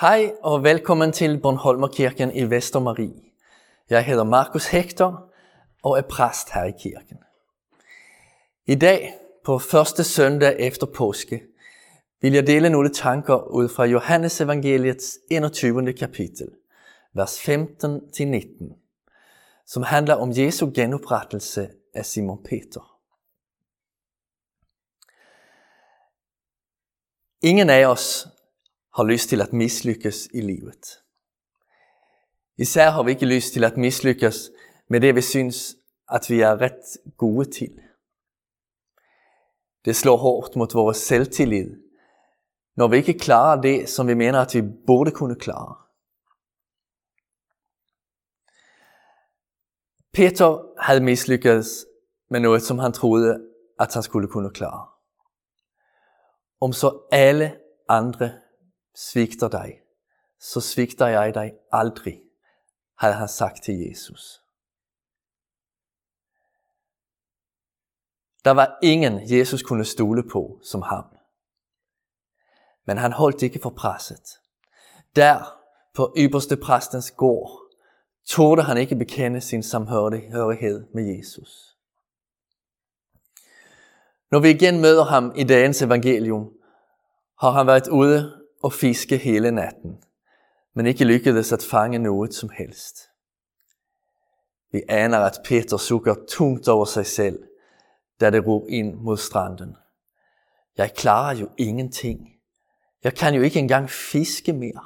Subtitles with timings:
[0.00, 3.22] Hej og velkommen til Bornholmerkirken i Vestermarie.
[3.90, 5.32] Jeg hedder Markus Hector
[5.82, 7.18] og er præst her i kirken.
[8.66, 11.42] I dag, på første søndag efter påske,
[12.20, 15.92] vil jeg dele nogle tanker ud fra Johannes evangeliets 21.
[15.92, 16.48] kapitel,
[17.12, 22.98] vers 15-19, som handler om Jesu genoprettelse af Simon Peter.
[27.42, 28.28] Ingen af os
[28.96, 31.02] har lyst til at mislykkes i livet.
[32.58, 34.50] Især har vi ikke lyst til at mislykkes
[34.88, 35.76] med det, vi synes,
[36.10, 37.80] at vi er ret gode til.
[39.84, 41.76] Det slår hårdt mot vores selvtillid,
[42.76, 45.76] når vi ikke klarer det, som vi mener, at vi burde kunne klare.
[50.12, 51.86] Peter havde mislykkedes
[52.30, 53.48] med noget, som han troede,
[53.80, 54.86] at han skulle kunne klare.
[56.60, 58.43] Om så alle andre
[58.94, 59.80] svigter dig,
[60.40, 62.22] så svigter jeg dig aldrig,
[62.98, 64.40] havde han sagt til Jesus.
[68.44, 71.04] Der var ingen, Jesus kunne stole på som ham.
[72.86, 74.40] Men han holdt ikke for presset.
[75.16, 75.60] Der,
[75.94, 77.60] på ypperste præstens gård,
[78.26, 81.76] torde han ikke bekende sin samhørighed med Jesus.
[84.30, 86.52] Når vi igen møder ham i dagens evangelium,
[87.40, 90.04] har han været ude og fiske hele natten,
[90.74, 93.10] men ikke lykkedes at fange noget som helst.
[94.72, 97.48] Vi aner, at Peter sukker tungt over sig selv,
[98.20, 99.76] da det ror ind mod stranden.
[100.76, 102.34] Jeg klarer jo ingenting.
[103.04, 104.84] Jeg kan jo ikke engang fiske mere.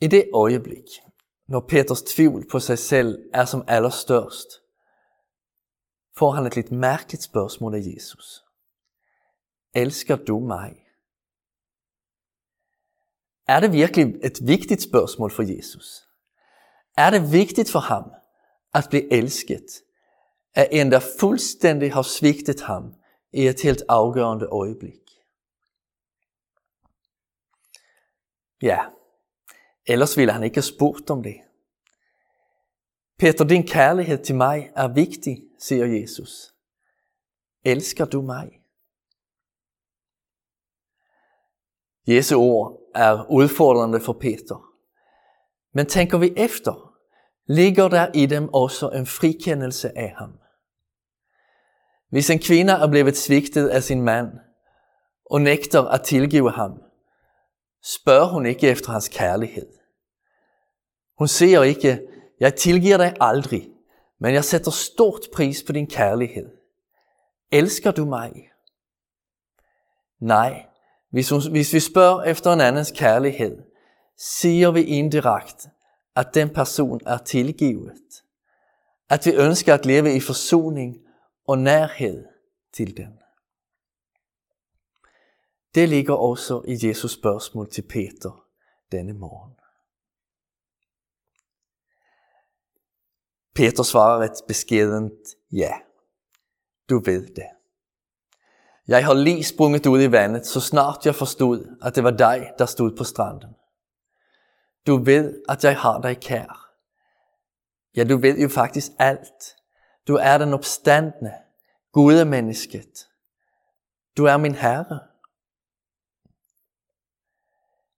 [0.00, 0.86] I det øjeblik,
[1.48, 4.61] når Peters tvivl på sig selv er som allerstørst,
[6.16, 8.44] får han et lidt mærkeligt spørgsmål af Jesus.
[9.74, 10.82] Elsker du mig?
[13.46, 16.08] Er det virkelig et vigtigt spørgsmål for Jesus?
[16.96, 18.12] Er det vigtigt for ham
[18.74, 19.82] at blive elsket
[20.54, 22.94] af en, der fuldstændig har svigtet ham
[23.32, 25.02] i et helt afgørende øjeblik?
[28.62, 28.78] Ja,
[29.86, 31.36] ellers ville han ikke have spurgt om det.
[33.18, 36.54] Peter, din kærlighed til mig er vigtig, siger Jesus.
[37.64, 38.50] Elsker du mig?
[42.06, 44.68] Jesu ord er udfordrende for Peter.
[45.74, 46.94] Men tænker vi efter,
[47.46, 50.38] ligger der i dem også en frikendelse af ham.
[52.08, 54.28] Hvis en kvinde er blevet svigtet af sin mand
[55.24, 56.82] og nægter at tilgive ham,
[57.82, 59.68] spørger hun ikke efter hans kærlighed.
[61.18, 62.08] Hun siger ikke,
[62.40, 63.71] jeg tilgiver dig aldrig,
[64.22, 66.50] men jeg sætter stort pris på din kærlighed.
[67.50, 68.50] Elsker du mig?
[70.20, 70.66] Nej,
[71.10, 73.62] hvis, hvis vi spørger efter en andens kærlighed,
[74.16, 75.68] siger vi indirekt,
[76.16, 78.22] at den person er tilgivet.
[79.10, 80.96] At vi ønsker at leve i forsoning
[81.48, 82.24] og nærhed
[82.72, 83.18] til den.
[85.74, 88.44] Det ligger også i Jesus spørgsmål til Peter
[88.92, 89.61] denne morgen.
[93.54, 95.12] Peter svarer et beskedent
[95.52, 95.72] ja.
[96.90, 97.46] Du ved det.
[98.88, 102.52] Jeg har lige sprunget ud i vandet, så snart jeg forstod, at det var dig,
[102.58, 103.54] der stod på stranden.
[104.86, 106.70] Du ved, at jeg har dig kær.
[107.96, 109.56] Ja, du ved jo faktisk alt.
[110.08, 111.32] Du er den opstandende,
[111.92, 113.08] gode mennesket.
[114.16, 115.00] Du er min herre.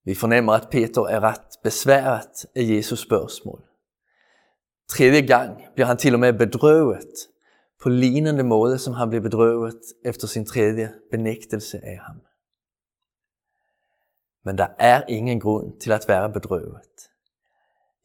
[0.05, 3.74] Vi fornemmer, at Peter er ret besværet af Jesus spørgsmål.
[4.89, 7.28] Tredje gang bliver han til og med bedrøvet
[7.83, 12.17] på lignende måde, som han blev bedrøvet efter sin tredje benægtelse af ham.
[14.44, 17.11] Men der er ingen grund til at være bedrøvet.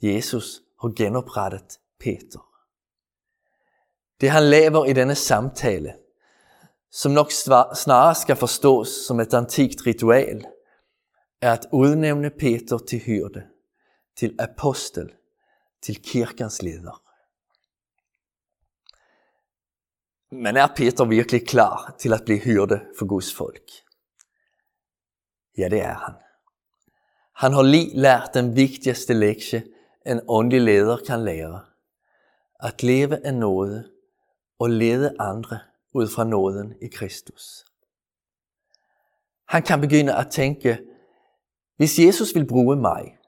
[0.01, 2.49] Jesus har genoprettet Peter.
[4.21, 5.93] Det han laver i denne samtale,
[6.91, 7.31] som nok
[7.75, 10.45] snarere skal forstås som et antikt ritual,
[11.41, 13.43] er at udnævne Peter til hyrde,
[14.17, 15.13] til apostel,
[15.81, 17.03] til kirkens leder.
[20.31, 23.71] Men er Peter virkelig klar til at blive hyrde for Guds folk?
[25.57, 26.13] Ja, det er han.
[27.35, 29.63] Han har lige lært den vigtigste lektie,
[30.05, 31.65] en åndelig leder kan lære.
[32.59, 33.91] At leve af nåde
[34.59, 35.59] og lede andre
[35.93, 37.65] ud fra nåden i Kristus.
[39.47, 40.79] Han kan begynde at tænke,
[41.77, 43.18] hvis Jesus vil bruge mig,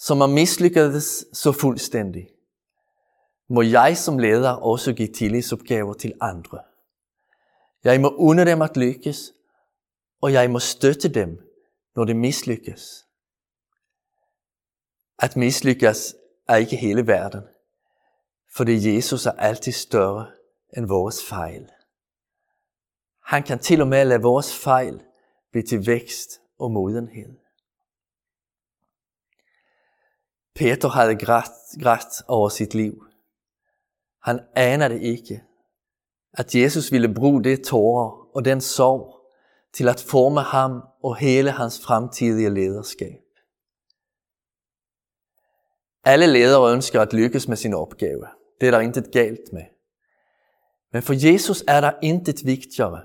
[0.00, 2.28] som har mislykkedes så fuldstændig,
[3.48, 6.58] må jeg som leder også give tillidsopgaver til andre.
[7.84, 9.32] Jeg må unde dem at lykkes,
[10.20, 11.38] og jeg må støtte dem,
[11.96, 13.06] når det mislykkes.
[15.18, 16.14] At mislykkes
[16.48, 17.42] er ikke hele verden,
[18.56, 20.26] fordi Jesus er altid større
[20.76, 21.70] end vores fejl.
[23.24, 25.02] Han kan til og med lade vores fejl
[25.50, 27.49] blive til vækst og modenhed.
[30.60, 33.04] Peter havde grædt, grædt over sit liv.
[34.22, 35.42] Han anede ikke,
[36.32, 39.20] at Jesus ville bruge det tårer og den sorg
[39.74, 43.22] til at forme ham og hele hans fremtidige lederskab.
[46.04, 48.26] Alle ledere ønsker at lykkes med sin opgave.
[48.60, 49.64] Det er der intet galt med.
[50.92, 53.02] Men for Jesus er der intet vigtigere,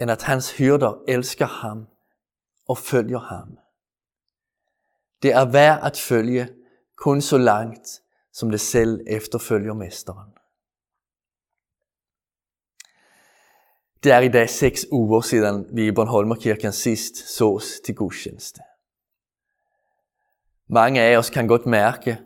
[0.00, 1.86] end at hans hyrder elsker ham
[2.68, 3.58] og følger ham.
[5.22, 6.48] Det er værd at følge
[6.96, 8.02] kun så langt,
[8.32, 10.32] som det selv efterfølger mesteren.
[14.04, 18.60] Det er i dag seks uger siden vi i Bornholmerkirken sidst sås til gudstjeneste.
[20.68, 22.18] Mange af os kan godt mærke,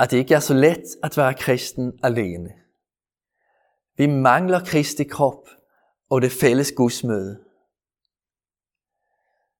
[0.00, 2.50] at det ikke er så let at være kristen alene.
[3.96, 5.48] Vi mangler Kristi krop
[6.10, 7.44] og det fælles gudsmøde.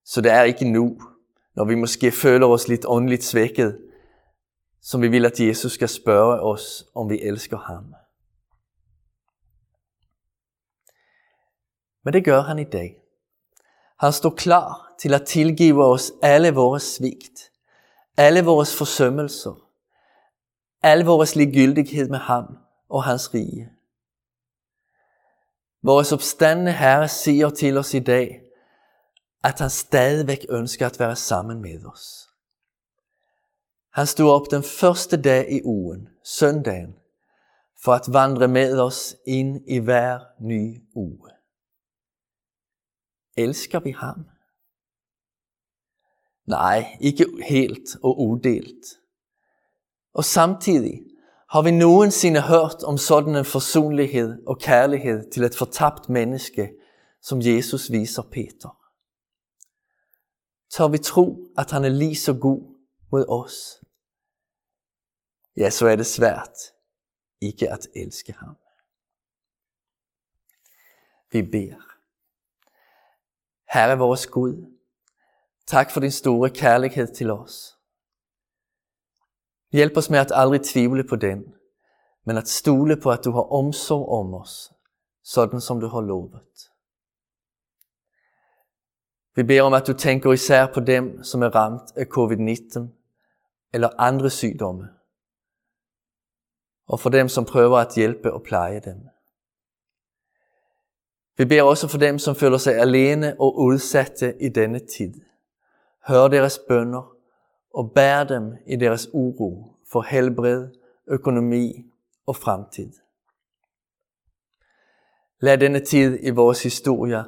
[0.05, 1.01] Så det er ikke nu,
[1.55, 3.88] når vi måske føler os lidt åndeligt svækket,
[4.81, 7.95] som vi vil, at Jesus skal spørge os, om vi elsker ham.
[12.03, 12.95] Men det gør han i dag.
[13.99, 17.51] Han står klar til at tilgive os alle vores svigt,
[18.17, 19.69] alle vores forsømmelser,
[20.81, 22.57] al vores ligegyldighed med ham
[22.89, 23.69] og hans rige.
[25.83, 28.41] Vores opstandende Herre siger til os i dag,
[29.43, 32.28] at han stadigvæk ønsker at være sammen med os.
[33.93, 36.95] Han stod op den første dag i ugen, søndagen,
[37.83, 41.29] for at vandre med os ind i hver ny uge.
[43.37, 44.25] Elsker vi ham?
[46.45, 48.85] Nej, ikke helt og udelt.
[50.13, 51.01] Og samtidig
[51.49, 56.71] har vi nogensinde hørt om sådan en forsonlighed og kærlighed til et fortabt menneske,
[57.21, 58.77] som Jesus viser Peter.
[60.71, 62.75] Tør vi tro, at han er lige så god
[63.11, 63.78] mod os?
[65.59, 66.57] Ja, så er det svært
[67.41, 68.55] ikke at elske ham.
[71.31, 71.95] Vi beder.
[73.73, 74.73] Herre vores Gud,
[75.67, 77.77] tak for din store kærlighed til os.
[79.71, 81.53] Hjælp os med at aldrig tvivle på den,
[82.25, 84.73] men at stole på, at du har omsorg om os,
[85.23, 86.71] sådan som du har lovet.
[89.35, 92.79] Vi beder om, at du tænker især på dem, som er ramt af covid-19
[93.73, 94.98] eller andre sygdomme,
[96.89, 98.97] og for dem, som prøver at hjælpe og pleje dem.
[101.37, 105.13] Vi beder også for dem, som føler sig alene og udsatte i denne tid.
[106.07, 107.15] Hør deres bønder
[107.73, 110.67] og bær dem i deres uro for helbred,
[111.07, 111.85] økonomi
[112.25, 112.91] og fremtid.
[115.39, 117.23] Lad denne tid i vores historie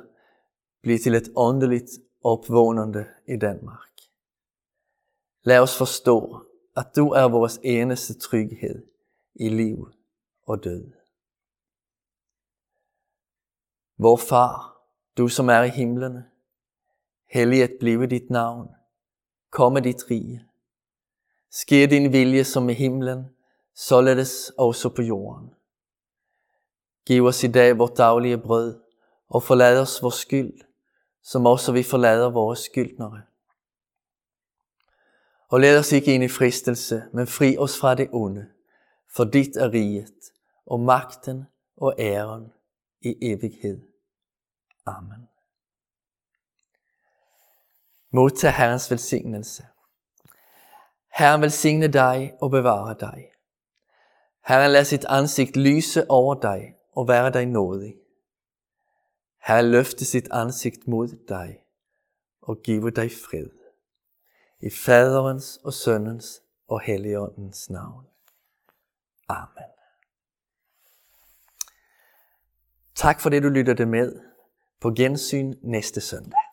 [0.82, 1.92] blive til et åndeligt
[2.24, 3.90] opvågnende i Danmark.
[5.44, 6.46] Lad os forstå,
[6.78, 8.91] at du er vores eneste tryghed
[9.36, 9.88] i liv
[10.44, 10.92] og død.
[13.98, 14.78] Vor far,
[15.18, 16.26] du som er i himlene,
[17.30, 18.70] helliget blive dit navn,
[19.50, 20.46] komme dit rige.
[21.50, 23.26] Sker din vilje som i himlen,
[23.76, 25.54] således også på jorden.
[27.06, 28.82] Giv os i dag vort daglige brød,
[29.28, 30.62] og forlad os vores skyld,
[31.24, 33.22] som også vi forlader vores skyldnere.
[35.48, 38.48] Og lad os ikke ind i fristelse, men fri os fra det onde,
[39.16, 40.32] for dit er riget,
[40.66, 41.46] og magten
[41.78, 42.54] og æren
[43.02, 43.82] i evighed.
[44.86, 45.28] Amen.
[48.10, 49.66] Modtag Herrens velsignelse.
[51.14, 53.32] Herren velsigne dig og bevare dig.
[54.46, 57.96] Herren lad sit ansigt lyse over dig og være dig nådig.
[59.38, 61.64] Herren løfte sit ansigt mod dig
[62.42, 63.50] og give dig fred.
[64.60, 68.11] I Faderens og Søndens og Helligåndens navn.
[69.32, 69.70] Amen.
[72.96, 74.20] Tak for det, du lytter det med.
[74.82, 76.51] På gensyn næste søndag.